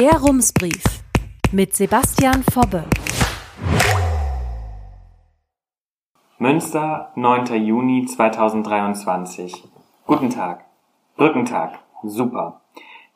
[0.00, 0.82] Der Rumsbrief
[1.52, 2.84] mit Sebastian Fobbe.
[6.38, 7.62] Münster, 9.
[7.62, 9.62] Juni 2023.
[10.06, 10.64] Guten Tag.
[11.18, 11.80] Brückentag.
[12.02, 12.62] Super.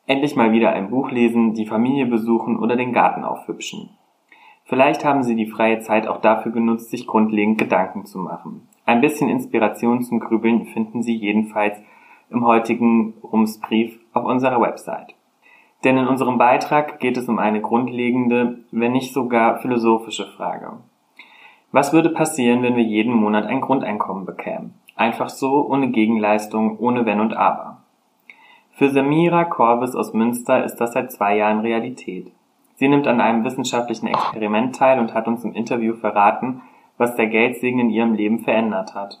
[0.05, 3.89] Endlich mal wieder ein Buch lesen, die Familie besuchen oder den Garten aufhübschen.
[4.65, 8.67] Vielleicht haben Sie die freie Zeit auch dafür genutzt, sich grundlegend Gedanken zu machen.
[8.85, 11.79] Ein bisschen Inspiration zum Grübeln finden Sie jedenfalls
[12.29, 15.14] im heutigen Rumsbrief auf unserer Website.
[15.85, 20.73] Denn in unserem Beitrag geht es um eine grundlegende, wenn nicht sogar philosophische Frage.
[21.71, 24.73] Was würde passieren, wenn wir jeden Monat ein Grundeinkommen bekämen?
[24.95, 27.83] Einfach so, ohne Gegenleistung, ohne Wenn und Aber.
[28.71, 32.31] Für Samira Korvis aus Münster ist das seit zwei Jahren Realität.
[32.77, 36.61] Sie nimmt an einem wissenschaftlichen Experiment teil und hat uns im Interview verraten,
[36.97, 39.19] was der Geldsegen in ihrem Leben verändert hat.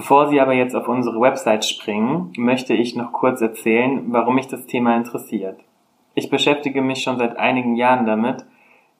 [0.00, 4.48] Bevor Sie aber jetzt auf unsere Website springen, möchte ich noch kurz erzählen, warum mich
[4.48, 5.60] das Thema interessiert.
[6.14, 8.46] Ich beschäftige mich schon seit einigen Jahren damit,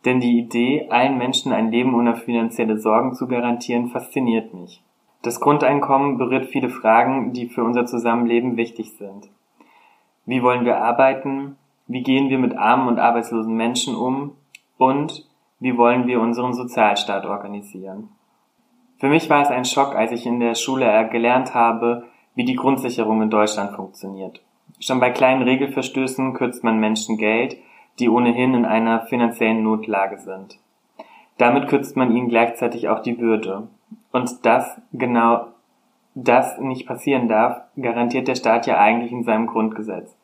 [0.05, 4.83] denn die Idee, allen Menschen ein Leben ohne finanzielle Sorgen zu garantieren, fasziniert mich.
[5.23, 9.31] Das Grundeinkommen berührt viele Fragen, die für unser Zusammenleben wichtig sind.
[10.27, 11.57] Wie wollen wir arbeiten?
[11.87, 14.33] Wie gehen wir mit armen und arbeitslosen Menschen um?
[14.77, 15.27] Und
[15.61, 18.11] wie wollen wir unseren Sozialstaat organisieren?
[19.01, 22.55] Für mich war es ein Schock, als ich in der Schule gelernt habe, wie die
[22.55, 24.43] Grundsicherung in Deutschland funktioniert.
[24.79, 27.57] Schon bei kleinen Regelverstößen kürzt man Menschen Geld,
[27.99, 30.59] die ohnehin in einer finanziellen Notlage sind.
[31.39, 33.69] Damit kürzt man ihnen gleichzeitig auch die Würde.
[34.13, 35.47] Und das, genau
[36.15, 40.15] das nicht passieren darf, garantiert der Staat ja eigentlich in seinem Grundgesetz.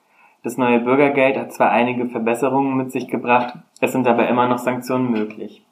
[0.42, 4.58] Das neue Bürgergeld hat zwar einige Verbesserungen mit sich gebracht, es sind aber immer noch
[4.58, 5.65] Sanktionen möglich.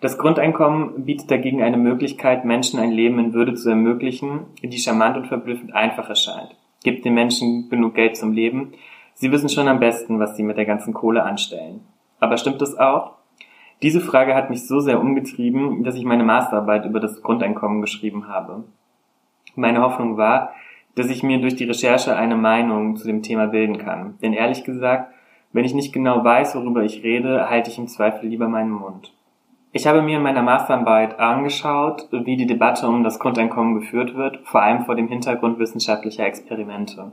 [0.00, 5.16] Das Grundeinkommen bietet dagegen eine Möglichkeit, Menschen ein Leben in Würde zu ermöglichen, die charmant
[5.16, 6.54] und verblüffend einfach erscheint.
[6.84, 8.72] Gibt den Menschen genug Geld zum Leben?
[9.14, 11.80] Sie wissen schon am besten, was sie mit der ganzen Kohle anstellen.
[12.20, 13.12] Aber stimmt das auch?
[13.82, 18.28] Diese Frage hat mich so sehr umgetrieben, dass ich meine Masterarbeit über das Grundeinkommen geschrieben
[18.28, 18.64] habe.
[19.54, 20.52] Meine Hoffnung war,
[20.94, 24.18] dass ich mir durch die Recherche eine Meinung zu dem Thema bilden kann.
[24.22, 25.12] Denn ehrlich gesagt,
[25.52, 29.15] wenn ich nicht genau weiß, worüber ich rede, halte ich im Zweifel lieber meinen Mund.
[29.72, 34.40] Ich habe mir in meiner Masterarbeit angeschaut, wie die Debatte um das Grundeinkommen geführt wird,
[34.44, 37.12] vor allem vor dem Hintergrund wissenschaftlicher Experimente.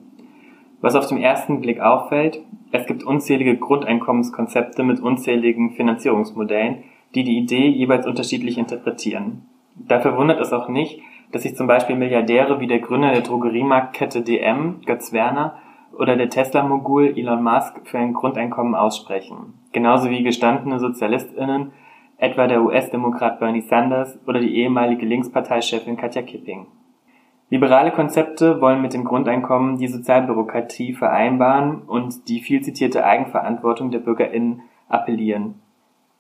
[0.80, 2.42] Was auf den ersten Blick auffällt,
[2.72, 6.84] es gibt unzählige Grundeinkommenskonzepte mit unzähligen Finanzierungsmodellen,
[7.16, 9.46] die die Idee jeweils unterschiedlich interpretieren.
[9.76, 14.22] Da verwundert es auch nicht, dass sich zum Beispiel Milliardäre wie der Gründer der Drogeriemarktkette
[14.22, 15.58] DM, Götz Werner,
[15.98, 19.54] oder der Tesla-Mogul Elon Musk für ein Grundeinkommen aussprechen.
[19.72, 21.72] Genauso wie gestandene SozialistInnen
[22.18, 26.68] etwa der US-Demokrat Bernie Sanders oder die ehemalige Linksparteichefin Katja Kipping.
[27.50, 34.00] Liberale Konzepte wollen mit dem Grundeinkommen die Sozialbürokratie vereinbaren und die viel zitierte Eigenverantwortung der
[34.00, 35.56] BürgerInnen appellieren.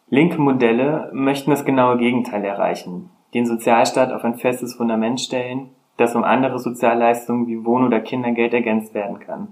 [0.09, 6.15] Linke Modelle möchten das genaue Gegenteil erreichen, den Sozialstaat auf ein festes Fundament stellen, das
[6.15, 9.47] um andere Sozialleistungen wie Wohn- oder Kindergeld ergänzt werden kann.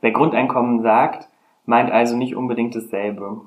[0.00, 1.28] Wer Grundeinkommen sagt,
[1.66, 3.42] meint also nicht unbedingt dasselbe.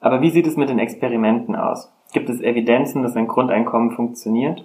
[0.00, 1.92] Aber wie sieht es mit den Experimenten aus?
[2.12, 4.64] Gibt es Evidenzen, dass ein Grundeinkommen funktioniert?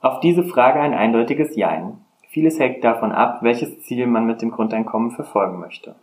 [0.00, 1.98] Auf diese Frage ein eindeutiges Jein.
[2.28, 5.94] Vieles hängt davon ab, welches Ziel man mit dem Grundeinkommen verfolgen möchte.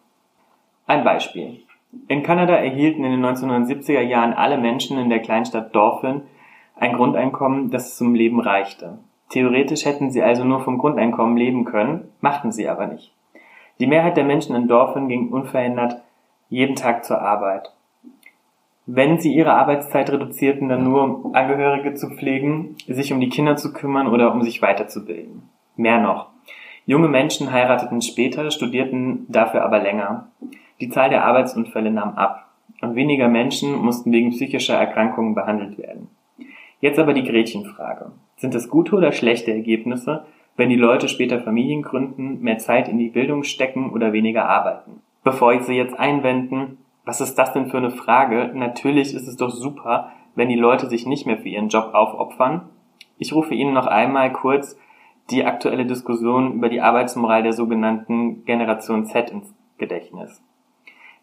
[0.88, 1.60] Ein Beispiel.
[2.08, 6.24] In Kanada erhielten in den 1970er Jahren alle Menschen in der Kleinstadt Dauphin
[6.76, 8.98] ein Grundeinkommen, das zum Leben reichte.
[9.30, 13.14] Theoretisch hätten sie also nur vom Grundeinkommen leben können, machten sie aber nicht.
[13.80, 16.02] Die Mehrheit der Menschen in Dauphin ging unverhindert
[16.50, 17.72] jeden Tag zur Arbeit
[18.86, 23.56] wenn sie ihre Arbeitszeit reduzierten, dann nur um Angehörige zu pflegen, sich um die Kinder
[23.56, 25.44] zu kümmern oder um sich weiterzubilden.
[25.76, 26.30] Mehr noch.
[26.86, 30.28] Junge Menschen heirateten später, studierten dafür aber länger.
[30.82, 32.50] Die Zahl der Arbeitsunfälle nahm ab
[32.82, 36.10] und weniger Menschen mussten wegen psychischer Erkrankungen behandelt werden.
[36.82, 38.12] Jetzt aber die Gretchenfrage.
[38.36, 40.26] Sind es gute oder schlechte Ergebnisse,
[40.58, 45.02] wenn die Leute später Familien gründen, mehr Zeit in die Bildung stecken oder weniger arbeiten?
[45.24, 48.52] Bevor ich sie jetzt einwenden, was ist das denn für eine Frage?
[48.54, 52.70] Natürlich ist es doch super, wenn die Leute sich nicht mehr für ihren Job aufopfern.
[53.18, 54.78] Ich rufe Ihnen noch einmal kurz
[55.30, 60.42] die aktuelle Diskussion über die Arbeitsmoral der sogenannten Generation Z ins Gedächtnis.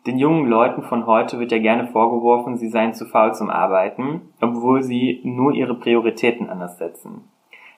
[0.06, 4.22] Den jungen Leuten von heute wird ja gerne vorgeworfen, sie seien zu faul zum Arbeiten,
[4.40, 7.24] obwohl sie nur ihre Prioritäten anders setzen.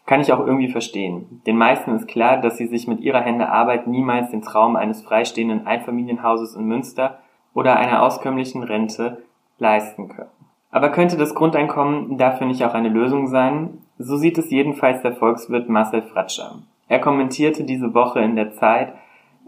[0.07, 1.43] Kann ich auch irgendwie verstehen.
[1.47, 5.03] Den meisten ist klar, dass sie sich mit ihrer Hände Arbeit niemals den Traum eines
[5.03, 7.19] freistehenden Einfamilienhauses in Münster
[7.55, 9.23] oder einer auskömmlichen Rente
[9.59, 10.31] leisten können.
[10.71, 13.79] Aber könnte das Grundeinkommen dafür nicht auch eine Lösung sein?
[13.99, 16.57] So sieht es jedenfalls der Volkswirt Marcel Fratscher.
[16.89, 18.93] Er kommentierte diese Woche in der Zeit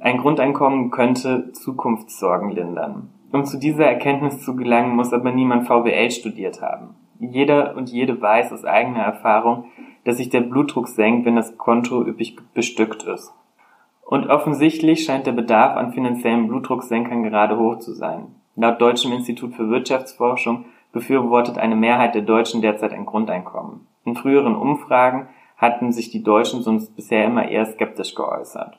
[0.00, 3.10] Ein Grundeinkommen könnte Zukunftssorgen lindern.
[3.32, 6.94] Um zu dieser Erkenntnis zu gelangen, muss aber niemand VWL studiert haben.
[7.18, 9.64] Jeder und jede weiß aus eigener Erfahrung,
[10.04, 13.32] dass sich der Blutdruck senkt, wenn das Konto üppig bestückt ist.
[14.06, 18.26] Und offensichtlich scheint der Bedarf an finanziellen Blutdrucksenkern gerade hoch zu sein.
[18.56, 23.86] Laut Deutschem Institut für Wirtschaftsforschung befürwortet eine Mehrheit der Deutschen derzeit ein Grundeinkommen.
[24.04, 28.78] In früheren Umfragen hatten sich die Deutschen sonst bisher immer eher skeptisch geäußert.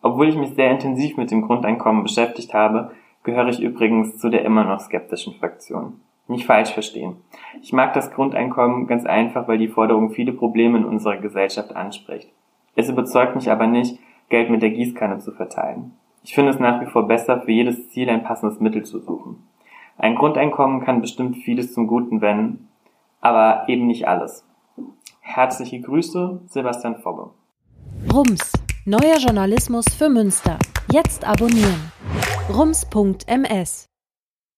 [0.00, 2.90] Obwohl ich mich sehr intensiv mit dem Grundeinkommen beschäftigt habe,
[3.22, 6.00] gehöre ich übrigens zu der immer noch skeptischen Fraktion.
[6.26, 7.16] Nicht falsch verstehen.
[7.60, 12.28] Ich mag das Grundeinkommen ganz einfach, weil die Forderung viele Probleme in unserer Gesellschaft anspricht.
[12.74, 13.98] Es überzeugt mich aber nicht,
[14.32, 15.92] Geld mit der Gießkanne zu verteilen.
[16.24, 19.46] Ich finde es nach wie vor besser, für jedes Ziel ein passendes Mittel zu suchen.
[19.98, 22.68] Ein Grundeinkommen kann bestimmt vieles zum Guten wenden,
[23.20, 24.46] aber eben nicht alles.
[25.20, 27.28] Herzliche Grüße, Sebastian Fobbe.
[28.10, 28.52] Rums,
[28.86, 30.58] neuer Journalismus für Münster.
[30.90, 31.92] Jetzt abonnieren.
[32.48, 33.91] rums.ms